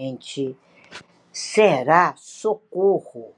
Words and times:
Gente, 0.00 0.56
será 1.30 2.14
socorro, 2.16 3.34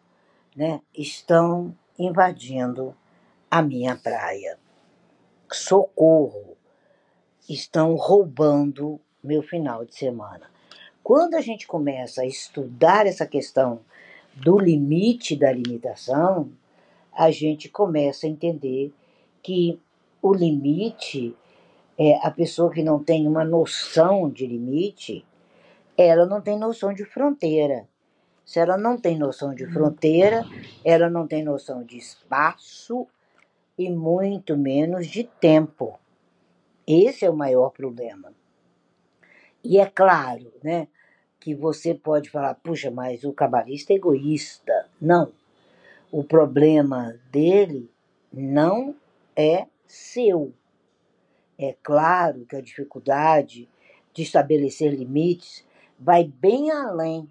né? 0.54 0.80
Estão 0.94 1.76
invadindo 1.98 2.94
a 3.50 3.60
minha 3.60 3.96
praia. 3.96 4.56
Socorro, 5.50 6.56
estão 7.48 7.96
roubando 7.96 9.00
meu 9.24 9.42
final 9.42 9.84
de 9.84 9.96
semana. 9.96 10.48
Quando 11.02 11.34
a 11.34 11.40
gente 11.40 11.66
começa 11.66 12.22
a 12.22 12.26
estudar 12.26 13.08
essa 13.08 13.26
questão 13.26 13.80
do 14.32 14.56
limite 14.56 15.34
da 15.34 15.50
limitação, 15.50 16.48
a 17.12 17.32
gente 17.32 17.68
começa 17.68 18.24
a 18.24 18.30
entender 18.30 18.94
que 19.42 19.80
o 20.22 20.32
limite 20.32 21.34
é 21.98 22.24
a 22.24 22.30
pessoa 22.30 22.70
que 22.70 22.84
não 22.84 23.02
tem 23.02 23.26
uma 23.26 23.44
noção 23.44 24.30
de 24.30 24.46
limite, 24.46 25.26
ela 25.96 26.26
não 26.26 26.40
tem 26.40 26.58
noção 26.58 26.92
de 26.92 27.04
fronteira. 27.04 27.88
Se 28.44 28.58
ela 28.58 28.76
não 28.76 28.98
tem 28.98 29.16
noção 29.16 29.54
de 29.54 29.66
fronteira, 29.66 30.44
ela 30.84 31.08
não 31.08 31.26
tem 31.26 31.42
noção 31.44 31.84
de 31.84 31.96
espaço 31.96 33.06
e 33.78 33.88
muito 33.90 34.56
menos 34.56 35.06
de 35.06 35.24
tempo. 35.24 35.98
Esse 36.86 37.24
é 37.24 37.30
o 37.30 37.36
maior 37.36 37.70
problema. 37.70 38.32
E 39.64 39.78
é 39.78 39.86
claro, 39.86 40.52
né, 40.62 40.88
que 41.38 41.54
você 41.54 41.94
pode 41.94 42.30
falar, 42.30 42.54
puxa, 42.56 42.90
mas 42.90 43.24
o 43.24 43.32
cabalista 43.32 43.92
é 43.92 43.96
egoísta. 43.96 44.88
Não. 45.00 45.32
O 46.10 46.24
problema 46.24 47.18
dele 47.30 47.90
não 48.32 48.94
é 49.36 49.66
seu. 49.86 50.52
É 51.58 51.76
claro 51.82 52.44
que 52.44 52.56
a 52.56 52.60
dificuldade 52.60 53.68
de 54.12 54.22
estabelecer 54.22 54.92
limites 54.92 55.64
vai 56.02 56.24
bem 56.24 56.70
além 56.72 57.28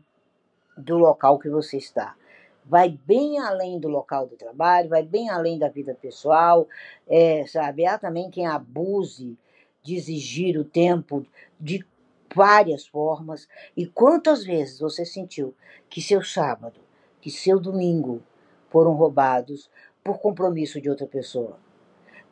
do 0.78 0.98
local 0.98 1.38
que 1.38 1.50
você 1.50 1.78
está. 1.78 2.16
Vai 2.64 2.98
bem 3.06 3.38
além 3.38 3.80
do 3.80 3.90
local 3.90 4.28
do 4.28 4.38
trabalho, 4.38 4.88
vai 4.88 5.04
bem 5.04 5.30
além 5.30 5.60
da 5.60 5.68
vida 5.68 5.94
pessoal, 5.94 6.68
é, 7.08 7.46
sabe? 7.48 7.86
Há 7.86 7.98
também 7.98 8.30
quem 8.30 8.48
abuse 8.48 9.38
de 9.84 9.96
exigir 9.96 10.58
o 10.58 10.64
tempo 10.64 11.26
de 11.60 11.86
várias 12.34 12.88
formas. 12.88 13.48
E 13.76 13.86
quantas 13.86 14.46
vezes 14.46 14.80
você 14.80 15.06
sentiu 15.06 15.54
que 15.90 16.02
seu 16.02 16.24
sábado, 16.24 16.80
que 17.20 17.30
seu 17.30 17.60
domingo 17.60 18.24
foram 18.70 18.94
roubados 18.94 19.70
por 20.02 20.20
compromisso 20.20 20.80
de 20.80 20.90
outra 20.90 21.08
pessoa? 21.08 21.60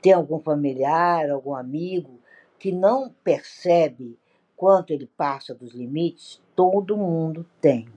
Tem 0.02 0.14
algum 0.14 0.40
familiar, 0.40 1.30
algum 1.30 1.54
amigo 1.54 2.18
que 2.58 2.72
não 2.72 3.14
percebe 3.24 4.18
quanto 4.60 4.92
ele 4.92 5.10
passa 5.16 5.56
dos 5.56 5.74
limites? 5.74 6.42
Todo 6.54 6.98
mundo 6.98 7.46
tem. 7.62 7.88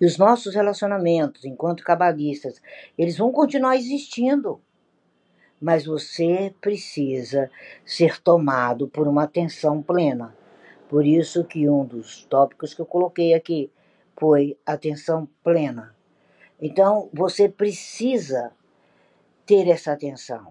E 0.00 0.06
os 0.06 0.16
nossos 0.16 0.54
relacionamentos, 0.54 1.44
enquanto 1.44 1.84
cabalistas, 1.84 2.58
eles 2.96 3.18
vão 3.18 3.30
continuar 3.30 3.76
existindo. 3.76 4.62
Mas 5.60 5.84
você 5.84 6.54
precisa 6.58 7.50
ser 7.84 8.18
tomado 8.22 8.88
por 8.88 9.06
uma 9.06 9.24
atenção 9.24 9.82
plena. 9.82 10.34
Por 10.88 11.04
isso 11.04 11.44
que 11.44 11.68
um 11.68 11.84
dos 11.84 12.24
tópicos 12.24 12.72
que 12.72 12.80
eu 12.80 12.86
coloquei 12.86 13.34
aqui 13.34 13.70
foi 14.18 14.56
atenção 14.64 15.28
plena. 15.44 15.94
Então, 16.58 17.10
você 17.12 17.46
precisa 17.46 18.52
ter 19.44 19.68
essa 19.68 19.92
atenção. 19.92 20.50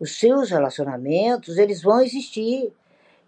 Os 0.00 0.18
seus 0.18 0.50
relacionamentos, 0.50 1.58
eles 1.58 1.82
vão 1.82 2.00
existir. 2.00 2.72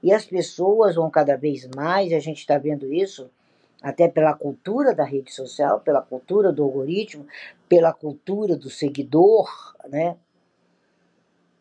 E 0.02 0.12
as 0.12 0.24
pessoas 0.24 0.94
vão 0.94 1.10
cada 1.10 1.36
vez 1.36 1.68
mais, 1.74 2.12
a 2.12 2.18
gente 2.18 2.38
está 2.38 2.56
vendo 2.56 2.92
isso, 2.92 3.30
até 3.82 4.08
pela 4.08 4.34
cultura 4.34 4.94
da 4.94 5.04
rede 5.04 5.32
social, 5.32 5.80
pela 5.80 6.02
cultura 6.02 6.52
do 6.52 6.62
algoritmo, 6.62 7.26
pela 7.68 7.92
cultura 7.92 8.56
do 8.56 8.70
seguidor, 8.70 9.74
né? 9.88 10.16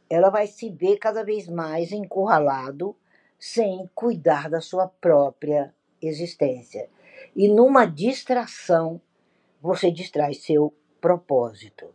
Ela 0.09 0.29
vai 0.29 0.47
se 0.47 0.69
ver 0.69 0.97
cada 0.97 1.23
vez 1.23 1.47
mais 1.47 1.91
encurralado 1.91 2.95
sem 3.37 3.89
cuidar 3.93 4.49
da 4.49 4.59
sua 4.59 4.87
própria 4.87 5.73
existência. 6.01 6.89
E 7.35 7.47
numa 7.47 7.85
distração, 7.85 8.99
você 9.61 9.91
distrai 9.91 10.33
seu 10.33 10.73
propósito. 10.99 11.93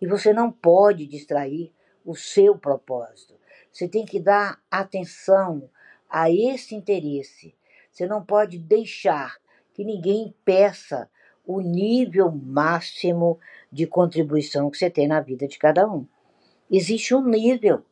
E 0.00 0.06
você 0.06 0.32
não 0.32 0.50
pode 0.50 1.06
distrair 1.06 1.72
o 2.04 2.14
seu 2.14 2.56
propósito. 2.56 3.34
Você 3.72 3.88
tem 3.88 4.06
que 4.06 4.20
dar 4.20 4.60
atenção 4.70 5.68
a 6.08 6.30
esse 6.30 6.74
interesse. 6.74 7.54
Você 7.90 8.06
não 8.06 8.24
pode 8.24 8.58
deixar 8.58 9.36
que 9.74 9.84
ninguém 9.84 10.34
peça 10.44 11.08
o 11.46 11.60
nível 11.60 12.30
máximo 12.30 13.38
de 13.70 13.86
contribuição 13.86 14.70
que 14.70 14.78
você 14.78 14.90
tem 14.90 15.06
na 15.06 15.20
vida 15.20 15.46
de 15.46 15.58
cada 15.58 15.88
um. 15.88 16.06
Existe 16.70 17.14
um 17.14 17.24
nível, 17.24 17.84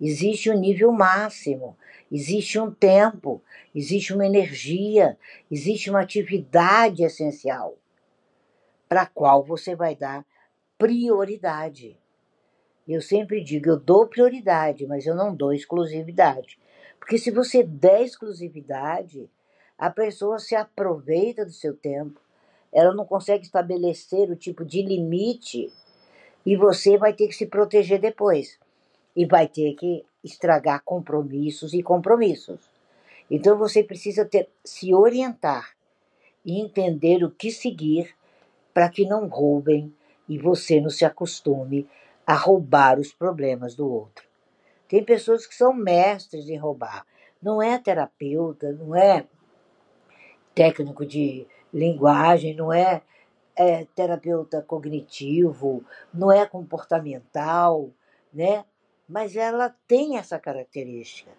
existe 0.00 0.50
um 0.50 0.58
nível 0.58 0.90
máximo. 0.92 1.76
Existe 2.10 2.58
um 2.58 2.70
tempo, 2.70 3.42
existe 3.74 4.14
uma 4.14 4.26
energia, 4.26 5.18
existe 5.50 5.90
uma 5.90 6.00
atividade 6.00 7.02
essencial 7.02 7.76
para 8.88 9.02
a 9.02 9.06
qual 9.06 9.42
você 9.42 9.74
vai 9.74 9.96
dar 9.96 10.24
prioridade. 10.78 11.98
Eu 12.86 13.02
sempre 13.02 13.42
digo, 13.42 13.68
eu 13.68 13.80
dou 13.80 14.06
prioridade, 14.06 14.86
mas 14.86 15.04
eu 15.06 15.16
não 15.16 15.34
dou 15.34 15.52
exclusividade. 15.52 16.58
Porque 17.06 17.18
se 17.18 17.30
você 17.30 17.62
der 17.62 18.02
exclusividade, 18.02 19.30
a 19.78 19.88
pessoa 19.88 20.40
se 20.40 20.56
aproveita 20.56 21.44
do 21.44 21.52
seu 21.52 21.72
tempo, 21.72 22.20
ela 22.72 22.92
não 22.92 23.04
consegue 23.04 23.44
estabelecer 23.44 24.28
o 24.28 24.34
tipo 24.34 24.64
de 24.64 24.82
limite 24.82 25.72
e 26.44 26.56
você 26.56 26.98
vai 26.98 27.12
ter 27.12 27.28
que 27.28 27.36
se 27.36 27.46
proteger 27.46 28.00
depois. 28.00 28.58
E 29.14 29.24
vai 29.24 29.46
ter 29.46 29.74
que 29.74 30.04
estragar 30.24 30.82
compromissos 30.84 31.74
e 31.74 31.80
compromissos. 31.80 32.68
Então 33.30 33.56
você 33.56 33.84
precisa 33.84 34.24
ter, 34.24 34.48
se 34.64 34.92
orientar 34.92 35.76
e 36.44 36.60
entender 36.60 37.22
o 37.22 37.30
que 37.30 37.52
seguir 37.52 38.16
para 38.74 38.88
que 38.88 39.06
não 39.06 39.28
roubem 39.28 39.94
e 40.28 40.38
você 40.38 40.80
não 40.80 40.90
se 40.90 41.04
acostume 41.04 41.88
a 42.26 42.34
roubar 42.34 42.98
os 42.98 43.12
problemas 43.12 43.76
do 43.76 43.88
outro. 43.88 44.25
Tem 44.88 45.04
pessoas 45.04 45.46
que 45.46 45.54
são 45.54 45.72
mestres 45.72 46.48
em 46.48 46.56
roubar. 46.56 47.06
Não 47.42 47.60
é 47.62 47.78
terapeuta, 47.78 48.72
não 48.72 48.94
é 48.94 49.26
técnico 50.54 51.04
de 51.04 51.46
linguagem, 51.72 52.54
não 52.54 52.72
é, 52.72 53.02
é 53.54 53.84
terapeuta 53.94 54.62
cognitivo, 54.62 55.84
não 56.12 56.32
é 56.32 56.46
comportamental, 56.46 57.90
né? 58.32 58.64
mas 59.08 59.36
ela 59.36 59.74
tem 59.86 60.16
essa 60.16 60.38
característica. 60.38 61.30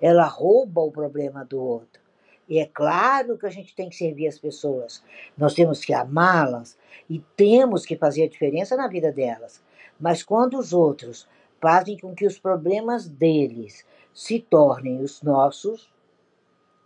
Ela 0.00 0.26
rouba 0.26 0.82
o 0.82 0.92
problema 0.92 1.44
do 1.44 1.60
outro. 1.60 2.02
E 2.48 2.58
é 2.58 2.66
claro 2.66 3.36
que 3.36 3.46
a 3.46 3.50
gente 3.50 3.74
tem 3.74 3.88
que 3.88 3.96
servir 3.96 4.28
as 4.28 4.38
pessoas. 4.38 5.02
Nós 5.36 5.54
temos 5.54 5.84
que 5.84 5.92
amá-las 5.92 6.78
e 7.10 7.18
temos 7.36 7.84
que 7.84 7.96
fazer 7.96 8.24
a 8.24 8.28
diferença 8.28 8.76
na 8.76 8.86
vida 8.86 9.10
delas. 9.10 9.62
Mas 9.98 10.22
quando 10.22 10.58
os 10.58 10.72
outros 10.72 11.26
fazem 11.60 11.98
com 11.98 12.14
que 12.14 12.26
os 12.26 12.38
problemas 12.38 13.08
deles 13.08 13.84
se 14.12 14.40
tornem 14.40 15.02
os 15.02 15.22
nossos, 15.22 15.92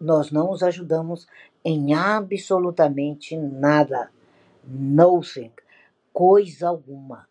nós 0.01 0.31
não 0.31 0.51
os 0.51 0.63
ajudamos 0.63 1.27
em 1.65 1.95
absolutamente 1.95 3.37
nada. 3.37 4.11
Nothing. 4.65 5.53
Coisa 6.13 6.69
alguma. 6.69 7.29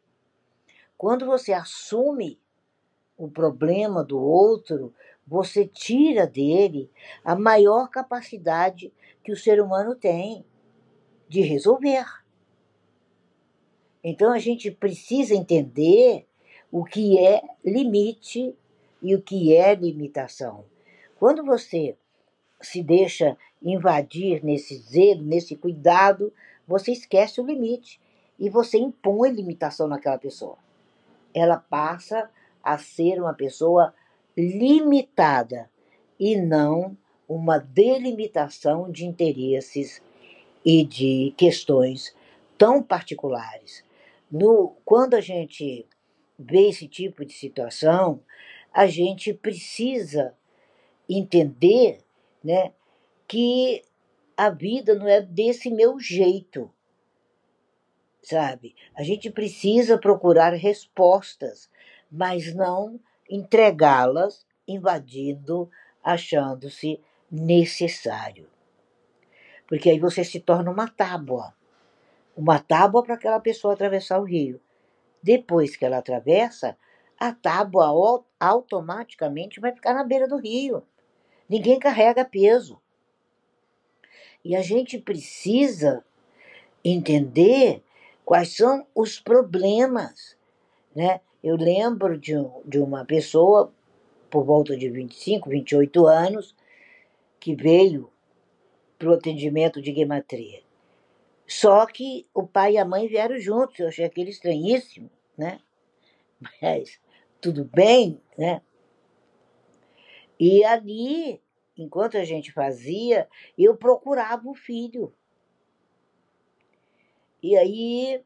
Quando 0.98 1.26
você 1.26 1.54
assume 1.54 2.40
o 3.18 3.30
problema 3.30 4.04
do 4.04 4.20
outro, 4.20 4.94
você 5.28 5.68
tira 5.68 6.26
dele 6.26 6.90
a 7.24 7.36
maior 7.36 7.90
capacidade 7.90 8.94
que 9.24 9.32
o 9.32 9.38
ser 9.38 9.62
humano 9.62 9.96
tem 9.96 10.46
de 11.28 11.42
resolver. 11.42 12.06
Então 14.04 14.32
a 14.32 14.40
gente 14.40 14.72
precisa 14.72 15.36
entender 15.36 16.29
o 16.72 16.84
que 16.84 17.18
é 17.18 17.42
limite 17.64 18.56
e 19.02 19.16
o 19.16 19.22
que 19.22 19.56
é 19.56 19.74
limitação. 19.76 20.66
Quando 21.18 21.44
você 21.44 21.96
se 22.62 22.84
deixa 22.84 23.38
invadir 23.62 24.44
nesse 24.44 24.78
zelo, 24.78 25.24
nesse 25.24 25.56
cuidado, 25.56 26.34
você 26.68 26.92
esquece 26.92 27.42
o 27.42 27.46
limite 27.46 28.00
e 28.38 28.50
você 28.50 28.78
impõe 28.78 29.32
limitação 29.32 29.88
naquela 29.88 30.18
pessoa. 30.18 30.58
Ela 31.34 31.58
passa 31.58 32.30
a 32.64 32.78
ser 32.78 33.20
uma 33.20 33.34
pessoa 33.34 33.94
limitada 34.38 35.70
e 36.20 36.36
não 36.36 36.96
uma 37.28 37.58
delimitação 37.58 38.92
de 38.92 39.06
interesses 39.06 40.02
e 40.66 40.84
de 40.84 41.34
questões 41.38 42.16
tão 42.58 42.82
particulares. 42.82 43.84
No, 44.32 44.76
quando 44.84 45.16
a 45.16 45.22
gente 45.22 45.86
vê 46.40 46.70
esse 46.70 46.88
tipo 46.88 47.26
de 47.26 47.34
situação, 47.34 48.24
a 48.74 48.88
gente 48.88 49.34
precisa 49.34 50.34
entender 51.10 52.00
né, 52.42 52.72
que 53.28 53.84
a 54.38 54.50
vida 54.50 54.96
não 54.96 55.08
é 55.08 55.22
desse 55.22 55.70
meu 55.70 56.00
jeito, 56.00 56.72
sabe? 58.24 58.74
A 58.96 59.04
gente 59.04 59.30
precisa 59.30 59.98
procurar 59.98 60.54
respostas, 60.54 61.70
mas 62.10 62.56
não 62.56 63.00
entregá-las 63.30 64.48
invadindo, 64.68 65.70
achando-se 66.02 67.02
necessário. 67.30 68.50
Porque 69.68 69.90
aí 69.90 70.00
você 70.00 70.24
se 70.24 70.40
torna 70.40 70.72
uma 70.72 70.88
tábua. 70.88 71.54
Uma 72.36 72.60
tábua 72.60 73.04
para 73.04 73.16
aquela 73.16 73.40
pessoa 73.40 73.74
atravessar 73.74 74.20
o 74.20 74.24
rio. 74.24 74.62
Depois 75.22 75.76
que 75.76 75.86
ela 75.86 75.98
atravessa, 75.98 76.78
a 77.20 77.34
tábua 77.34 77.88
automaticamente 78.40 79.60
vai 79.60 79.74
ficar 79.74 79.94
na 79.94 80.04
beira 80.04 80.28
do 80.28 80.38
rio. 80.38 80.84
Ninguém 81.50 81.80
carrega 81.80 82.24
peso. 82.24 82.80
E 84.44 84.56
a 84.56 84.62
gente 84.62 84.98
precisa 84.98 86.04
entender 86.84 87.84
quais 88.24 88.56
são 88.56 88.86
os 88.96 89.20
problemas. 89.20 90.38
Né? 90.96 91.20
Eu 91.44 91.56
lembro 91.56 92.18
de, 92.18 92.36
de 92.66 92.80
uma 92.80 93.04
pessoa, 93.04 93.74
por 94.30 94.46
volta 94.46 94.78
de 94.78 94.90
25, 94.90 95.50
28 95.50 96.06
anos, 96.08 96.56
que 97.40 97.56
veio 97.56 98.10
para 98.98 99.10
o 99.10 99.14
atendimento 99.14 99.82
de 99.82 99.94
gematria. 99.94 100.62
Só 101.50 101.84
que 101.88 102.30
o 102.32 102.46
pai 102.46 102.74
e 102.74 102.78
a 102.78 102.86
mãe 102.86 103.08
vieram 103.08 103.40
juntos, 103.40 103.80
eu 103.80 103.88
achei 103.88 104.06
aquele 104.06 104.30
estranhíssimo, 104.30 105.10
né? 105.36 105.60
Mas 106.40 107.02
tudo 107.42 107.66
bem, 107.66 108.22
né? 108.38 108.62
E 110.40 110.64
ali, 110.64 111.42
enquanto 111.76 112.20
a 112.20 112.24
gente 112.24 112.52
fazia, 112.52 113.28
eu 113.58 113.76
procurava 113.76 114.48
o 114.48 114.54
filho. 114.54 115.12
E 117.42 117.58
aí 117.58 118.24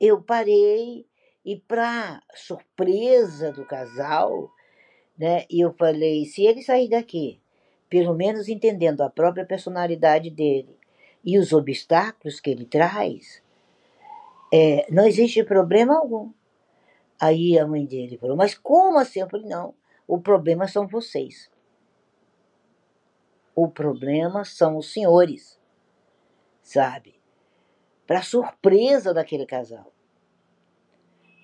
eu 0.00 0.22
parei 0.22 1.06
e 1.44 1.56
para 1.58 2.22
surpresa 2.34 3.52
do 3.52 3.66
casal, 3.66 4.50
né, 5.18 5.44
eu 5.50 5.74
falei, 5.74 6.24
se 6.24 6.46
ele 6.46 6.62
sair 6.62 6.88
daqui, 6.88 7.38
pelo 7.86 8.14
menos 8.14 8.48
entendendo 8.48 9.02
a 9.02 9.10
própria 9.10 9.44
personalidade 9.44 10.30
dele 10.30 10.79
e 11.24 11.38
os 11.38 11.52
obstáculos 11.52 12.40
que 12.40 12.50
ele 12.50 12.64
traz, 12.64 13.42
é, 14.52 14.86
não 14.90 15.06
existe 15.06 15.44
problema 15.44 15.96
algum. 15.96 16.32
Aí 17.20 17.58
a 17.58 17.66
mãe 17.66 17.84
dele 17.84 18.16
falou, 18.18 18.36
mas 18.36 18.54
como 18.54 18.98
assim? 18.98 19.20
Eu 19.20 19.28
falei, 19.28 19.46
não, 19.46 19.74
o 20.06 20.18
problema 20.18 20.66
são 20.66 20.86
vocês. 20.86 21.50
O 23.54 23.68
problema 23.68 24.44
são 24.44 24.78
os 24.78 24.92
senhores, 24.92 25.60
sabe? 26.62 27.14
Para 28.06 28.22
surpresa 28.22 29.12
daquele 29.12 29.44
casal. 29.44 29.92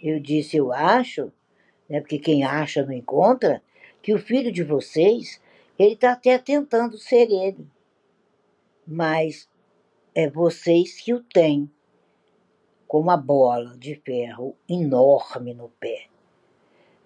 Eu 0.03 0.19
disse, 0.19 0.57
eu 0.57 0.73
acho, 0.73 1.33
né, 1.89 2.01
porque 2.01 2.19
quem 2.19 2.45
acha 2.45 2.85
não 2.85 2.93
encontra, 2.93 3.63
que 4.03 4.15
o 4.15 4.19
filho 4.19 4.51
de 4.51 4.63
vocês, 4.63 5.41
ele 5.79 5.95
está 5.95 6.13
até 6.13 6.39
tentando 6.39 6.97
ser 6.97 7.31
ele. 7.31 7.69
Mas 8.87 9.49
é 10.17 10.31
vocês 10.31 10.99
que 10.99 11.13
o 11.13 11.23
têm 11.23 11.71
com 12.89 12.99
uma 12.99 13.19
bola 13.19 13.77
de 13.77 13.97
ferro 13.97 14.57
enorme 14.67 15.53
no 15.53 15.69
pé. 15.69 16.07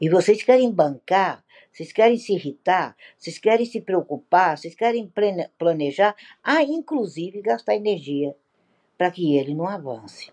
E 0.01 0.09
vocês 0.09 0.45
querem 0.45 0.71
bancar, 0.71 1.45
vocês 1.73 1.93
querem 1.93 2.17
se 2.17 2.35
irritar, 2.35 2.97
vocês 3.19 3.37
querem 3.37 3.67
se 3.67 3.81
preocupar, 3.81 4.57
vocês 4.57 4.77
querem 4.77 5.12
planejar, 5.59 6.15
ah, 6.41 6.62
inclusive 6.62 7.43
gastar 7.43 7.75
energia 7.75 8.37
para 8.97 9.11
que 9.11 9.37
ele 9.37 9.57
não 9.57 9.67
avance. 9.67 10.33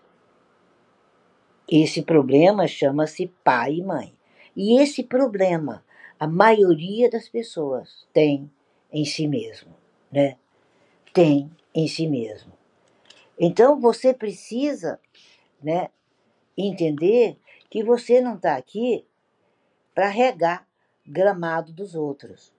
Esse 1.68 2.02
problema 2.02 2.68
chama-se 2.68 3.26
pai 3.42 3.74
e 3.74 3.82
mãe. 3.82 4.14
E 4.54 4.80
esse 4.80 5.02
problema 5.02 5.84
a 6.18 6.28
maioria 6.28 7.10
das 7.10 7.28
pessoas 7.28 8.06
tem 8.12 8.48
em 8.92 9.04
si 9.04 9.26
mesmo, 9.26 9.74
né? 10.12 10.36
Tem 11.12 11.50
em 11.74 11.88
si 11.88 12.06
mesmo. 12.06 12.57
Então 13.38 13.80
você 13.80 14.12
precisa 14.12 15.00
né? 15.62 15.90
Entender 16.56 17.38
que 17.70 17.82
você 17.82 18.20
não 18.20 18.36
está 18.36 18.56
aqui 18.56 19.06
para 19.94 20.08
regar 20.08 20.66
gramado 21.06 21.72
dos 21.72 21.94
outros. 21.94 22.52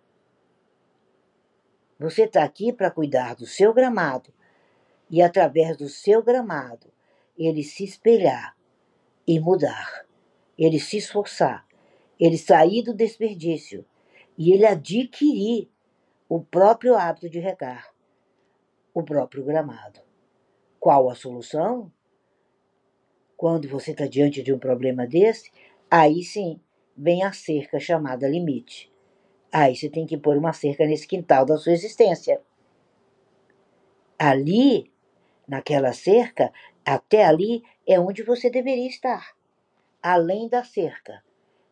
Você 1.99 2.23
está 2.23 2.43
aqui 2.43 2.71
para 2.71 2.91
cuidar 2.91 3.35
do 3.35 3.45
seu 3.45 3.73
gramado 3.73 4.33
e, 5.09 5.21
através 5.21 5.75
do 5.75 5.89
seu 5.89 6.23
gramado, 6.23 6.91
ele 7.37 7.63
se 7.63 7.83
espelhar 7.83 8.55
e 9.27 9.39
mudar, 9.39 10.05
ele 10.57 10.79
se 10.79 10.97
esforçar, 10.97 11.67
ele 12.19 12.37
sair 12.37 12.83
do 12.83 12.93
desperdício 12.93 13.85
e 14.37 14.53
ele 14.53 14.65
adquirir 14.65 15.69
o 16.27 16.41
próprio 16.41 16.95
hábito 16.95 17.29
de 17.29 17.39
regar 17.39 17.93
o 18.93 19.03
próprio 19.03 19.43
gramado. 19.43 20.08
Qual 20.79 21.09
a 21.09 21.15
solução? 21.15 21.91
Quando 23.35 23.67
você 23.67 23.91
está 23.91 24.05
diante 24.05 24.41
de 24.41 24.53
um 24.53 24.59
problema 24.59 25.05
desse, 25.05 25.51
aí 25.89 26.23
sim 26.23 26.59
vem 26.95 27.23
a 27.23 27.31
cerca 27.31 27.79
chamada 27.79 28.27
limite. 28.27 28.91
Aí 29.51 29.75
você 29.75 29.89
tem 29.89 30.05
que 30.05 30.17
pôr 30.17 30.37
uma 30.37 30.53
cerca 30.53 30.85
nesse 30.85 31.07
quintal 31.07 31.45
da 31.45 31.57
sua 31.57 31.73
existência. 31.73 32.41
Ali, 34.17 34.91
naquela 35.47 35.93
cerca, 35.93 36.51
até 36.85 37.25
ali 37.25 37.63
é 37.87 37.99
onde 37.99 38.23
você 38.23 38.49
deveria 38.49 38.87
estar. 38.87 39.35
Além 40.01 40.47
da 40.47 40.63
cerca, 40.63 41.23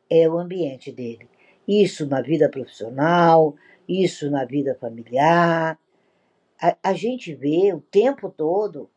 é 0.09 0.27
o 0.27 0.37
ambiente 0.37 0.91
dele. 0.91 1.29
Isso 1.67 2.05
na 2.07 2.21
vida 2.21 2.49
profissional, 2.49 3.55
isso 3.87 4.29
na 4.31 4.45
vida 4.45 4.75
familiar. 4.75 5.79
A, 6.59 6.77
a 6.81 6.93
gente 6.93 7.33
vê 7.35 7.73
o 7.73 7.81
tempo 7.81 8.29
todo 8.29 8.89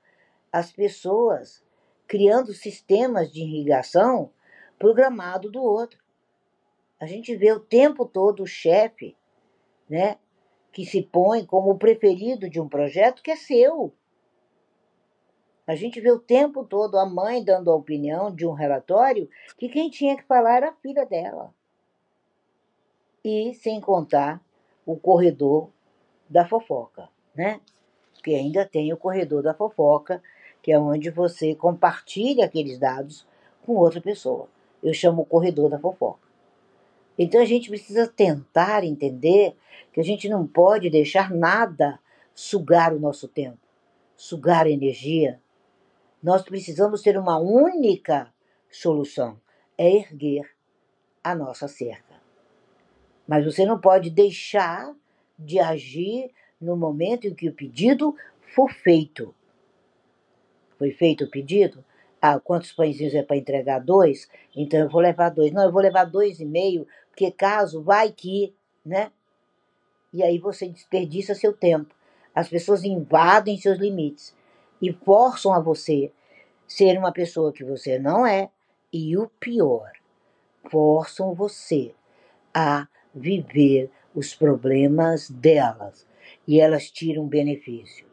as 0.52 0.72
pessoas 0.72 1.64
criando 2.06 2.52
sistemas 2.52 3.30
de 3.32 3.42
irrigação 3.42 4.32
programado 4.78 5.50
do 5.50 5.62
outro. 5.62 6.00
A 6.98 7.06
gente 7.06 7.36
vê 7.36 7.52
o 7.52 7.60
tempo 7.60 8.04
todo 8.04 8.42
o 8.42 8.46
chefe, 8.46 9.16
né, 9.88 10.18
que 10.72 10.84
se 10.84 11.02
põe 11.02 11.44
como 11.44 11.70
o 11.70 11.78
preferido 11.78 12.48
de 12.48 12.60
um 12.60 12.68
projeto 12.68 13.22
que 13.22 13.30
é 13.30 13.36
seu. 13.36 13.92
A 15.66 15.74
gente 15.76 16.00
vê 16.00 16.10
o 16.10 16.18
tempo 16.18 16.64
todo 16.64 16.98
a 16.98 17.06
mãe 17.06 17.44
dando 17.44 17.70
a 17.70 17.76
opinião 17.76 18.34
de 18.34 18.44
um 18.44 18.52
relatório 18.52 19.30
que 19.56 19.68
quem 19.68 19.88
tinha 19.88 20.16
que 20.16 20.24
falar 20.24 20.56
era 20.56 20.70
a 20.70 20.74
filha 20.74 21.06
dela. 21.06 21.54
E 23.22 23.54
sem 23.54 23.80
contar 23.80 24.42
o 24.84 24.96
corredor 24.96 25.70
da 26.28 26.44
fofoca, 26.44 27.08
né? 27.34 27.60
Que 28.22 28.34
ainda 28.34 28.66
tem 28.66 28.92
o 28.92 28.96
corredor 28.96 29.42
da 29.42 29.54
fofoca, 29.54 30.22
que 30.62 30.72
é 30.72 30.78
onde 30.78 31.10
você 31.10 31.54
compartilha 31.54 32.44
aqueles 32.44 32.78
dados 32.78 33.26
com 33.64 33.76
outra 33.76 34.00
pessoa. 34.00 34.48
Eu 34.82 34.92
chamo 34.92 35.22
o 35.22 35.26
corredor 35.26 35.70
da 35.70 35.78
fofoca. 35.78 36.28
Então 37.18 37.40
a 37.40 37.44
gente 37.44 37.68
precisa 37.68 38.08
tentar 38.08 38.84
entender 38.84 39.56
que 39.92 40.00
a 40.00 40.04
gente 40.04 40.28
não 40.28 40.46
pode 40.46 40.88
deixar 40.88 41.30
nada 41.30 41.98
sugar 42.34 42.94
o 42.94 42.98
nosso 42.98 43.28
tempo, 43.28 43.58
sugar 44.16 44.66
energia. 44.66 45.40
Nós 46.22 46.42
precisamos 46.42 47.02
ter 47.02 47.18
uma 47.18 47.38
única 47.38 48.32
solução: 48.70 49.38
é 49.76 49.96
erguer 49.96 50.48
a 51.22 51.34
nossa 51.34 51.68
cerca. 51.68 52.20
Mas 53.26 53.44
você 53.44 53.66
não 53.66 53.78
pode 53.78 54.10
deixar 54.10 54.94
de 55.38 55.58
agir 55.58 56.30
no 56.60 56.76
momento 56.76 57.26
em 57.26 57.34
que 57.34 57.48
o 57.48 57.54
pedido 57.54 58.14
for 58.54 58.70
feito 58.70 59.34
foi 60.80 60.92
feito 60.92 61.24
o 61.24 61.30
pedido, 61.30 61.84
ah, 62.22 62.40
quantos 62.40 62.72
pãezinhos 62.72 63.14
é 63.14 63.22
para 63.22 63.36
entregar? 63.36 63.80
Dois? 63.80 64.26
Então 64.56 64.80
eu 64.80 64.88
vou 64.88 65.02
levar 65.02 65.28
dois. 65.28 65.52
Não, 65.52 65.62
eu 65.62 65.70
vou 65.70 65.82
levar 65.82 66.04
dois 66.04 66.40
e 66.40 66.44
meio, 66.46 66.86
porque 67.10 67.30
caso 67.30 67.82
vai 67.82 68.10
que, 68.10 68.54
né? 68.84 69.12
E 70.10 70.22
aí 70.22 70.38
você 70.38 70.66
desperdiça 70.66 71.34
seu 71.34 71.52
tempo. 71.52 71.94
As 72.34 72.48
pessoas 72.48 72.82
invadem 72.82 73.58
seus 73.58 73.78
limites 73.78 74.34
e 74.80 74.90
forçam 74.90 75.52
a 75.52 75.60
você 75.60 76.10
ser 76.66 76.96
uma 76.96 77.12
pessoa 77.12 77.52
que 77.52 77.62
você 77.62 77.98
não 77.98 78.26
é. 78.26 78.48
E 78.90 79.18
o 79.18 79.28
pior, 79.38 79.92
forçam 80.70 81.34
você 81.34 81.94
a 82.54 82.88
viver 83.14 83.90
os 84.14 84.34
problemas 84.34 85.28
delas 85.28 86.06
e 86.48 86.58
elas 86.58 86.90
tiram 86.90 87.28
benefício. 87.28 88.06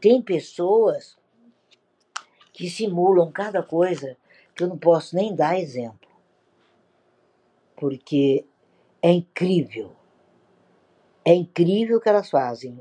Tem 0.00 0.20
pessoas 0.20 1.16
que 2.60 2.68
simulam 2.68 3.32
cada 3.32 3.62
coisa 3.62 4.18
que 4.54 4.62
eu 4.62 4.68
não 4.68 4.76
posso 4.76 5.16
nem 5.16 5.34
dar 5.34 5.58
exemplo. 5.58 6.10
Porque 7.74 8.44
é 9.00 9.10
incrível. 9.10 9.92
É 11.24 11.32
incrível 11.32 11.96
o 11.96 12.00
que 12.02 12.10
elas 12.10 12.28
fazem 12.28 12.78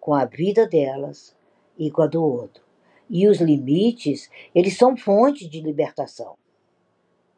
com 0.00 0.14
a 0.14 0.24
vida 0.24 0.66
delas 0.66 1.36
e 1.76 1.90
com 1.90 2.00
a 2.00 2.06
do 2.06 2.24
outro. 2.24 2.64
E 3.10 3.28
os 3.28 3.42
limites, 3.42 4.30
eles 4.54 4.78
são 4.78 4.96
fonte 4.96 5.46
de 5.46 5.60
libertação, 5.60 6.38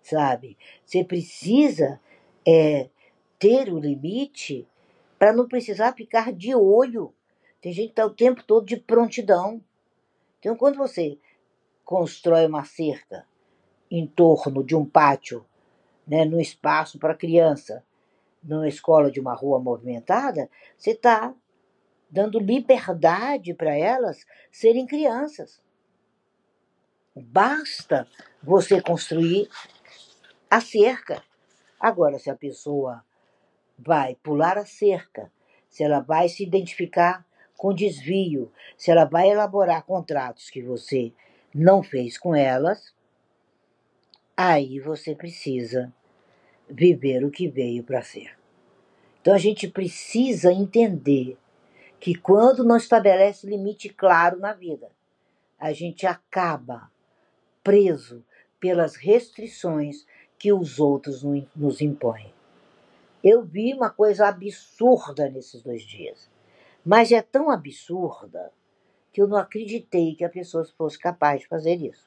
sabe? 0.00 0.56
Você 0.84 1.02
precisa 1.02 2.00
é, 2.46 2.88
ter 3.40 3.72
o 3.72 3.80
limite 3.80 4.68
para 5.18 5.32
não 5.32 5.48
precisar 5.48 5.94
ficar 5.94 6.32
de 6.32 6.54
olho. 6.54 7.12
Tem 7.60 7.72
gente 7.72 7.86
que 7.86 7.92
está 7.92 8.06
o 8.06 8.14
tempo 8.14 8.44
todo 8.44 8.64
de 8.64 8.76
prontidão. 8.76 9.60
Então, 10.38 10.54
quando 10.54 10.76
você 10.76 11.18
constrói 11.86 12.44
uma 12.46 12.64
cerca 12.64 13.24
em 13.88 14.04
torno 14.08 14.64
de 14.64 14.74
um 14.74 14.84
pátio, 14.84 15.46
né, 16.04 16.24
num 16.24 16.40
espaço 16.40 16.98
para 16.98 17.14
criança, 17.14 17.84
numa 18.42 18.68
escola 18.68 19.08
de 19.08 19.20
uma 19.20 19.34
rua 19.34 19.60
movimentada, 19.60 20.50
você 20.76 20.90
está 20.90 21.32
dando 22.10 22.40
liberdade 22.40 23.54
para 23.54 23.74
elas 23.74 24.26
serem 24.50 24.84
crianças. 24.84 25.62
Basta 27.14 28.06
você 28.42 28.82
construir 28.82 29.48
a 30.50 30.60
cerca. 30.60 31.22
Agora, 31.78 32.18
se 32.18 32.28
a 32.28 32.36
pessoa 32.36 33.04
vai 33.78 34.16
pular 34.16 34.58
a 34.58 34.66
cerca, 34.66 35.30
se 35.68 35.84
ela 35.84 36.00
vai 36.00 36.28
se 36.28 36.42
identificar 36.42 37.24
com 37.56 37.72
desvio, 37.72 38.52
se 38.76 38.90
ela 38.90 39.04
vai 39.04 39.30
elaborar 39.30 39.84
contratos 39.84 40.50
que 40.50 40.62
você 40.62 41.12
não 41.58 41.82
fez 41.82 42.18
com 42.18 42.34
elas, 42.34 42.94
aí 44.36 44.78
você 44.78 45.14
precisa 45.14 45.90
viver 46.68 47.24
o 47.24 47.30
que 47.30 47.48
veio 47.48 47.82
para 47.82 48.02
ser. 48.02 48.36
Então 49.22 49.32
a 49.32 49.38
gente 49.38 49.66
precisa 49.66 50.52
entender 50.52 51.38
que 51.98 52.14
quando 52.14 52.62
não 52.62 52.76
estabelece 52.76 53.46
limite 53.46 53.88
claro 53.88 54.38
na 54.38 54.52
vida, 54.52 54.90
a 55.58 55.72
gente 55.72 56.06
acaba 56.06 56.90
preso 57.64 58.22
pelas 58.60 58.94
restrições 58.94 60.06
que 60.38 60.52
os 60.52 60.78
outros 60.78 61.22
nos 61.54 61.80
impõem. 61.80 62.34
Eu 63.24 63.42
vi 63.42 63.72
uma 63.72 63.88
coisa 63.88 64.28
absurda 64.28 65.30
nesses 65.30 65.62
dois 65.62 65.82
dias, 65.82 66.30
mas 66.84 67.10
é 67.10 67.22
tão 67.22 67.50
absurda 67.50 68.52
que 69.16 69.22
eu 69.22 69.26
não 69.26 69.38
acreditei 69.38 70.14
que 70.14 70.26
a 70.26 70.28
pessoa 70.28 70.62
fosse 70.76 70.98
capaz 70.98 71.40
de 71.40 71.48
fazer 71.48 71.76
isso. 71.76 72.06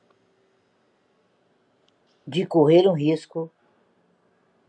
De 2.28 2.46
correr 2.46 2.88
um 2.88 2.94
risco 2.94 3.52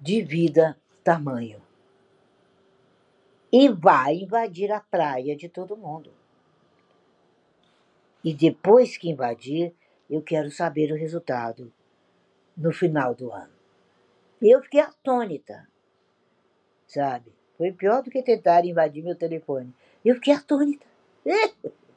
de 0.01 0.23
vida 0.23 0.75
tamanho. 1.05 1.61
E 3.53 3.69
vai 3.69 4.21
invadir 4.21 4.73
a 4.73 4.81
praia 4.81 5.37
de 5.37 5.51
todo 5.51 5.77
mundo. 5.77 6.11
E 8.25 8.33
depois 8.33 8.97
que 8.97 9.11
invadir, 9.11 9.75
eu 10.09 10.23
quero 10.23 10.51
saber 10.51 10.91
o 10.91 10.97
resultado 10.97 11.71
no 12.57 12.73
final 12.73 13.15
do 13.15 13.31
ano. 13.31 13.53
Eu 14.41 14.63
fiquei 14.63 14.81
atônita, 14.81 15.69
sabe? 16.87 17.35
Foi 17.59 17.71
pior 17.71 18.03
do 18.03 18.11
que 18.11 18.23
tentar 18.23 18.65
invadir 18.65 19.05
meu 19.05 19.15
telefone. 19.15 19.75
Eu 20.03 20.15
fiquei 20.15 20.33
atônita. 20.33 20.87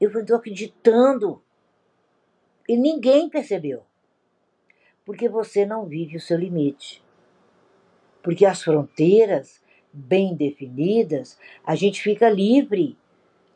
Eu 0.00 0.10
estou 0.10 0.36
acreditando. 0.36 1.42
E 2.68 2.76
ninguém 2.76 3.28
percebeu. 3.28 3.82
Porque 5.04 5.28
você 5.28 5.64
não 5.64 5.86
vive 5.86 6.16
o 6.16 6.20
seu 6.20 6.36
limite. 6.36 7.02
Porque 8.22 8.44
as 8.44 8.62
fronteiras 8.62 9.62
bem 9.92 10.34
definidas, 10.34 11.38
a 11.64 11.74
gente 11.74 12.02
fica 12.02 12.28
livre 12.28 12.96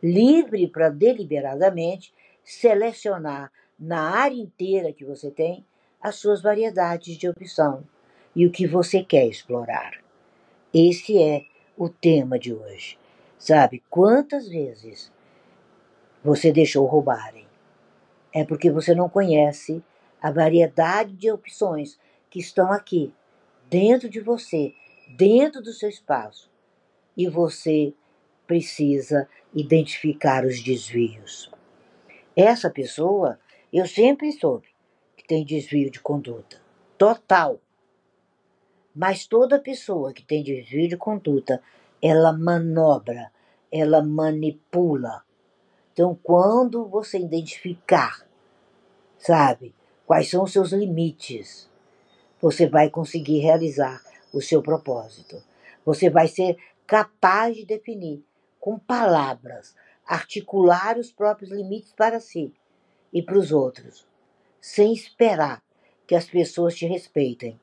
livre 0.02 0.66
para 0.66 0.88
deliberadamente 0.88 2.12
selecionar 2.42 3.52
na 3.78 4.00
área 4.00 4.34
inteira 4.34 4.92
que 4.92 5.04
você 5.04 5.30
tem 5.30 5.64
as 6.00 6.16
suas 6.16 6.42
variedades 6.42 7.16
de 7.16 7.28
opção 7.28 7.84
e 8.34 8.46
o 8.46 8.50
que 8.50 8.66
você 8.66 9.04
quer 9.04 9.26
explorar. 9.28 10.02
Esse 10.74 11.22
é 11.22 11.44
o 11.76 11.88
tema 11.88 12.38
de 12.38 12.52
hoje. 12.52 12.98
Sabe 13.38 13.82
quantas 13.88 14.48
vezes 14.48 15.11
você 16.22 16.52
deixou 16.52 16.86
roubarem? 16.86 17.46
É 18.32 18.44
porque 18.44 18.70
você 18.70 18.94
não 18.94 19.08
conhece 19.08 19.82
a 20.20 20.30
variedade 20.30 21.14
de 21.14 21.30
opções 21.30 21.98
que 22.30 22.38
estão 22.38 22.72
aqui, 22.72 23.12
dentro 23.68 24.08
de 24.08 24.20
você, 24.20 24.72
dentro 25.16 25.60
do 25.60 25.72
seu 25.72 25.88
espaço. 25.88 26.50
E 27.16 27.28
você 27.28 27.92
precisa 28.46 29.28
identificar 29.54 30.44
os 30.44 30.62
desvios. 30.62 31.50
Essa 32.34 32.70
pessoa, 32.70 33.38
eu 33.72 33.86
sempre 33.86 34.32
soube 34.32 34.68
que 35.16 35.26
tem 35.26 35.44
desvio 35.44 35.90
de 35.90 36.00
conduta. 36.00 36.60
Total. 36.96 37.60
Mas 38.94 39.26
toda 39.26 39.58
pessoa 39.58 40.12
que 40.12 40.22
tem 40.22 40.42
desvio 40.42 40.88
de 40.88 40.96
conduta, 40.96 41.62
ela 42.00 42.32
manobra, 42.32 43.30
ela 43.70 44.02
manipula. 44.02 45.24
Então, 45.92 46.18
quando 46.22 46.86
você 46.86 47.18
identificar, 47.18 48.26
sabe, 49.18 49.74
quais 50.06 50.30
são 50.30 50.44
os 50.44 50.52
seus 50.52 50.72
limites, 50.72 51.70
você 52.40 52.66
vai 52.66 52.88
conseguir 52.88 53.38
realizar 53.38 54.02
o 54.32 54.40
seu 54.40 54.62
propósito. 54.62 55.42
Você 55.84 56.08
vai 56.08 56.28
ser 56.28 56.56
capaz 56.86 57.56
de 57.56 57.66
definir 57.66 58.24
com 58.58 58.78
palavras, 58.78 59.74
articular 60.06 60.98
os 60.98 61.12
próprios 61.12 61.50
limites 61.50 61.92
para 61.92 62.20
si 62.20 62.52
e 63.12 63.22
para 63.22 63.38
os 63.38 63.52
outros, 63.52 64.06
sem 64.60 64.92
esperar 64.92 65.62
que 66.06 66.14
as 66.14 66.26
pessoas 66.26 66.74
te 66.74 66.86
respeitem, 66.86 67.60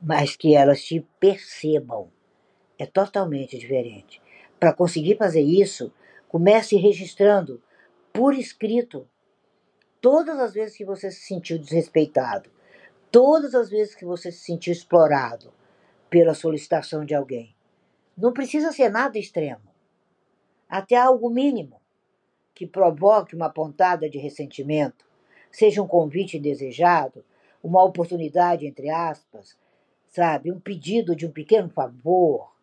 mas 0.00 0.36
que 0.36 0.54
elas 0.54 0.82
te 0.82 1.00
percebam. 1.18 2.10
É 2.78 2.86
totalmente 2.86 3.58
diferente. 3.58 4.20
Para 4.58 4.72
conseguir 4.72 5.16
fazer 5.16 5.42
isso, 5.42 5.92
comece 6.32 6.76
registrando 6.76 7.62
por 8.10 8.34
escrito 8.34 9.06
todas 10.00 10.38
as 10.38 10.54
vezes 10.54 10.74
que 10.74 10.82
você 10.82 11.10
se 11.10 11.26
sentiu 11.26 11.58
desrespeitado, 11.58 12.48
todas 13.10 13.54
as 13.54 13.68
vezes 13.68 13.94
que 13.94 14.06
você 14.06 14.32
se 14.32 14.38
sentiu 14.38 14.72
explorado 14.72 15.52
pela 16.08 16.32
solicitação 16.32 17.04
de 17.04 17.14
alguém. 17.14 17.54
Não 18.16 18.32
precisa 18.32 18.72
ser 18.72 18.88
nada 18.88 19.18
extremo 19.18 19.60
até 20.66 20.96
algo 20.96 21.28
mínimo 21.28 21.78
que 22.54 22.66
provoque 22.66 23.36
uma 23.36 23.50
pontada 23.50 24.08
de 24.08 24.16
ressentimento, 24.16 25.04
seja 25.50 25.82
um 25.82 25.86
convite 25.86 26.40
desejado, 26.40 27.22
uma 27.62 27.84
oportunidade, 27.84 28.66
entre 28.66 28.88
aspas, 28.88 29.54
sabe, 30.08 30.50
um 30.50 30.58
pedido 30.58 31.14
de 31.14 31.26
um 31.26 31.30
pequeno 31.30 31.68
favor, 31.68 32.56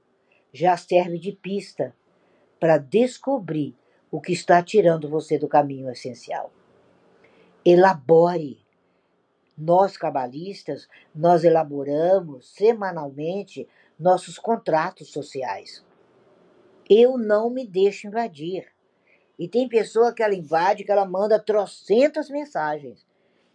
já 0.52 0.76
serve 0.76 1.20
de 1.20 1.34
pista 1.34 1.96
para 2.60 2.78
descobrir 2.78 3.76
o 4.12 4.20
que 4.20 4.34
está 4.34 4.62
tirando 4.62 5.10
você 5.10 5.38
do 5.38 5.48
caminho 5.48 5.90
essencial. 5.90 6.52
Elabore. 7.64 8.66
Nós, 9.58 9.98
cabalistas, 9.98 10.88
nós 11.14 11.44
elaboramos 11.44 12.50
semanalmente 12.50 13.68
nossos 14.00 14.40
contratos 14.40 15.12
sociais. 15.12 15.86
Eu 16.90 17.18
não 17.18 17.50
me 17.50 17.68
deixo 17.68 18.08
invadir. 18.08 18.72
E 19.38 19.48
tem 19.48 19.68
pessoa 19.68 20.14
que 20.14 20.24
ela 20.24 20.34
invade, 20.34 20.84
que 20.84 20.92
ela 20.92 21.06
manda 21.06 21.38
trocentas 21.38 22.30
mensagens. 22.30 23.06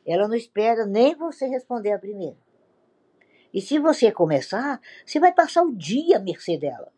Ela 0.07 0.29
não 0.29 0.35
espera 0.35 0.85
nem 0.85 1.15
você 1.15 1.47
responder 1.47 1.93
a 1.93 1.99
primeira. 1.99 2.37
E 3.53 3.61
se 3.61 3.79
você 3.79 4.13
começar, 4.13 4.81
você 5.07 5.19
vai 5.19 5.33
passar 5.33 5.63
o 5.63 5.75
dia 5.75 6.19
à 6.19 6.21
mercê 6.21 6.59
dela. 6.59 6.93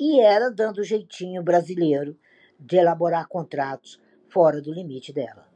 E 0.00 0.18
ela 0.18 0.50
dando 0.50 0.78
o 0.78 0.84
jeitinho 0.84 1.42
brasileiro 1.42 2.18
de 2.58 2.78
elaborar 2.78 3.28
contratos 3.28 4.00
fora 4.30 4.62
do 4.62 4.72
limite 4.72 5.12
dela. 5.12 5.46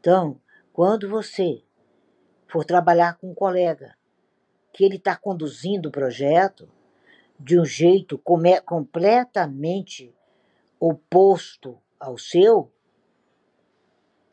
Então, 0.00 0.40
quando 0.72 1.08
você 1.08 1.62
for 2.48 2.64
trabalhar 2.64 3.16
com 3.16 3.30
um 3.30 3.34
colega 3.34 3.96
que 4.72 4.84
ele 4.84 4.96
está 4.96 5.16
conduzindo 5.16 5.88
o 5.88 5.92
projeto, 5.92 6.68
de 7.38 7.58
um 7.58 7.64
jeito 7.64 8.20
completamente 8.64 10.14
oposto 10.80 11.78
ao 11.98 12.18
seu, 12.18 12.72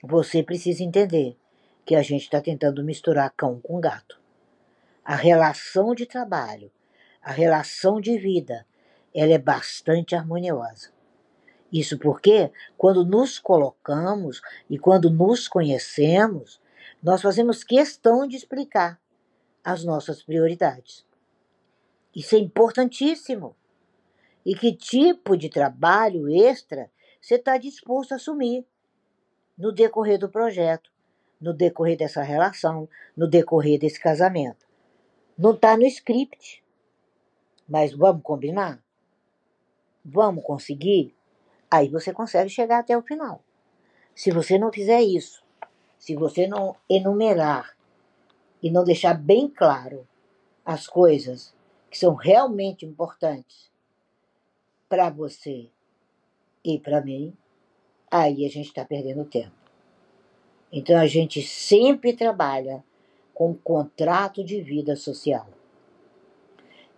você 0.02 0.42
precisa 0.42 0.84
entender 0.84 1.38
que 1.86 1.96
a 1.96 2.02
gente 2.02 2.24
está 2.24 2.42
tentando 2.42 2.84
misturar 2.84 3.32
cão 3.36 3.60
com 3.60 3.80
gato. 3.80 4.20
A 5.04 5.16
relação 5.16 5.94
de 5.94 6.06
trabalho, 6.06 6.72
a 7.24 7.32
relação 7.32 8.02
de 8.02 8.18
vida, 8.18 8.66
ela 9.14 9.34
é 9.34 9.38
bastante 9.38 10.16
harmoniosa. 10.16 10.92
Isso 11.72 11.98
porque, 11.98 12.52
quando 12.78 13.06
nos 13.06 13.40
colocamos 13.40 14.42
e 14.70 14.78
quando 14.78 15.10
nos 15.10 15.48
conhecemos, 15.48 16.62
nós 17.02 17.22
fazemos 17.22 17.64
questão 17.64 18.28
de 18.28 18.36
explicar 18.36 19.00
as 19.64 19.84
nossas 19.84 20.22
prioridades. 20.22 21.06
Isso 22.16 22.36
é 22.36 22.40
importantíssimo. 22.40 23.56
E 24.46 24.56
que 24.56 24.76
tipo 24.76 25.38
de 25.38 25.50
trabalho 25.50 26.30
extra 26.30 26.92
você 27.20 27.36
está 27.36 27.58
disposto 27.58 28.12
a 28.12 28.16
assumir 28.16 28.66
no 29.58 29.72
decorrer 29.72 30.20
do 30.20 30.30
projeto, 30.30 30.92
no 31.40 31.54
decorrer 31.54 31.98
dessa 31.98 32.22
relação, 32.22 32.90
no 33.16 33.28
decorrer 33.28 33.80
desse 33.80 34.00
casamento. 34.00 34.66
Não 35.38 35.52
está 35.52 35.78
no 35.78 35.86
script. 35.86 36.63
Mas 37.68 37.94
vamos 37.94 38.24
combinar? 38.24 38.84
Vamos 40.04 40.44
conseguir? 40.44 41.16
Aí 41.70 41.90
você 41.90 42.14
consegue 42.14 42.50
chegar 42.50 42.80
até 42.80 42.98
o 42.98 43.02
final. 43.02 43.42
Se 44.16 44.32
você 44.32 44.58
não 44.60 44.72
fizer 44.72 45.02
isso, 45.02 45.44
se 45.98 46.16
você 46.16 46.48
não 46.48 46.76
enumerar 46.90 47.76
e 48.62 48.70
não 48.70 48.84
deixar 48.84 49.14
bem 49.14 49.50
claro 49.50 50.08
as 50.66 50.88
coisas 50.88 51.56
que 51.90 51.98
são 51.98 52.14
realmente 52.14 52.86
importantes 52.86 53.72
para 54.88 55.10
você 55.10 55.70
e 56.64 56.80
para 56.80 57.02
mim, 57.02 57.36
aí 58.10 58.46
a 58.46 58.50
gente 58.50 58.68
está 58.68 58.86
perdendo 58.86 59.26
tempo. 59.26 59.56
Então 60.72 60.98
a 61.00 61.08
gente 61.08 61.42
sempre 61.42 62.14
trabalha 62.14 62.84
com 63.34 63.52
um 63.52 63.54
contrato 63.54 64.44
de 64.44 64.62
vida 64.62 64.96
social. 64.96 65.48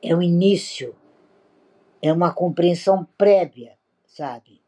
É 0.08 0.16
o 0.16 0.22
início, 0.22 0.96
é 2.00 2.14
uma 2.14 2.32
compreensão 2.32 3.08
prévia, 3.18 3.76
sabe? 4.06 4.62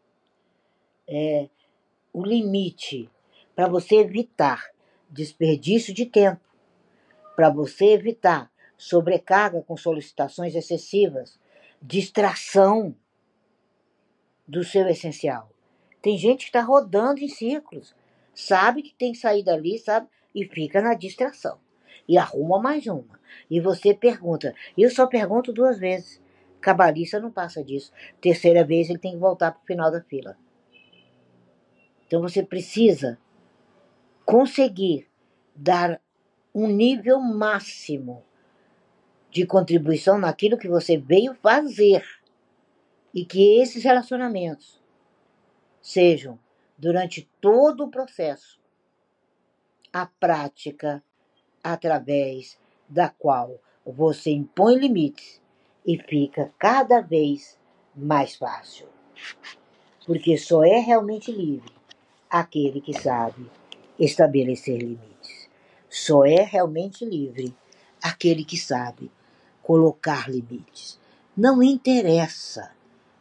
É 1.07 1.47
o 2.11 2.25
limite 2.25 3.07
para 3.55 3.67
você 3.67 3.97
evitar 3.97 4.71
desperdício 5.07 5.93
de 5.93 6.07
tempo, 6.07 6.41
para 7.35 7.51
você 7.51 7.93
evitar 7.93 8.51
sobrecarga 8.75 9.61
com 9.61 9.77
solicitações 9.77 10.55
excessivas, 10.55 11.39
distração 11.79 12.95
do 14.47 14.63
seu 14.63 14.87
essencial. 14.87 15.51
Tem 16.01 16.17
gente 16.17 16.45
que 16.45 16.49
está 16.49 16.61
rodando 16.61 17.19
em 17.19 17.29
círculos, 17.29 17.95
sabe 18.33 18.81
que 18.81 18.95
tem 18.95 19.11
que 19.11 19.19
sair 19.19 19.43
dali, 19.43 19.77
sabe? 19.77 20.07
E 20.33 20.45
fica 20.45 20.81
na 20.81 20.95
distração. 20.95 21.59
E 22.07 22.17
arruma 22.17 22.59
mais 22.59 22.87
uma. 22.87 23.19
E 23.49 23.59
você 23.59 23.93
pergunta. 23.93 24.53
Eu 24.77 24.89
só 24.89 25.07
pergunto 25.07 25.53
duas 25.53 25.79
vezes. 25.79 26.21
Cabalista 26.59 27.19
não 27.19 27.31
passa 27.31 27.63
disso. 27.63 27.91
Terceira 28.19 28.63
vez 28.63 28.89
ele 28.89 28.99
tem 28.99 29.13
que 29.13 29.17
voltar 29.17 29.51
para 29.51 29.61
o 29.61 29.65
final 29.65 29.91
da 29.91 30.01
fila. 30.01 30.37
Então 32.05 32.21
você 32.21 32.41
precisa 32.41 33.17
conseguir 34.25 35.07
dar 35.55 36.01
um 36.53 36.67
nível 36.67 37.19
máximo 37.19 38.23
de 39.29 39.45
contribuição 39.45 40.17
naquilo 40.17 40.57
que 40.57 40.67
você 40.67 40.97
veio 40.97 41.35
fazer 41.35 42.03
e 43.13 43.25
que 43.25 43.59
esses 43.61 43.83
relacionamentos 43.83 44.81
sejam, 45.81 46.39
durante 46.77 47.29
todo 47.39 47.85
o 47.85 47.89
processo, 47.89 48.59
a 49.91 50.05
prática 50.05 51.03
através 51.71 52.57
da 52.87 53.09
qual 53.09 53.59
você 53.85 54.31
impõe 54.31 54.75
limites 54.77 55.41
e 55.85 55.97
fica 55.97 56.51
cada 56.57 57.01
vez 57.01 57.57
mais 57.95 58.35
fácil. 58.35 58.87
Porque 60.05 60.37
só 60.37 60.63
é 60.63 60.79
realmente 60.79 61.31
livre 61.31 61.73
aquele 62.29 62.81
que 62.81 62.93
sabe 62.93 63.49
estabelecer 63.99 64.77
limites. 64.77 65.49
Só 65.89 66.25
é 66.25 66.43
realmente 66.43 67.05
livre 67.05 67.55
aquele 68.01 68.43
que 68.43 68.57
sabe 68.57 69.11
colocar 69.63 70.29
limites. 70.29 70.99
Não 71.35 71.61
interessa 71.63 72.77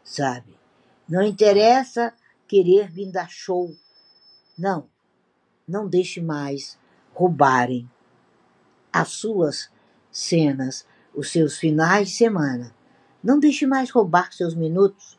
sabe? 0.07 0.57
Não 1.09 1.23
interessa 1.23 2.15
querer 2.47 2.89
vir 2.89 3.11
dar 3.11 3.29
show. 3.29 3.75
Não, 4.57 4.89
não 5.67 5.89
deixe 5.89 6.21
mais 6.21 6.79
roubarem 7.13 7.91
as 9.01 9.09
suas 9.09 9.71
cenas, 10.11 10.87
os 11.15 11.31
seus 11.31 11.59
finais 11.59 12.09
de 12.09 12.15
semana. 12.15 12.75
Não 13.23 13.39
deixe 13.39 13.67
mais 13.67 13.91
roubar 13.91 14.33
seus 14.33 14.55
minutos. 14.55 15.19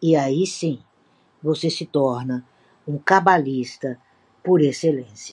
E 0.00 0.16
aí 0.16 0.46
sim, 0.46 0.82
você 1.42 1.68
se 1.68 1.84
torna 1.84 2.46
um 2.88 2.96
cabalista 2.96 3.98
por 4.42 4.62
excelência. 4.62 5.14